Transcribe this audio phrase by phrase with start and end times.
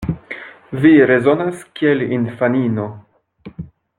[0.85, 2.89] Vi rezonas kiel infanino.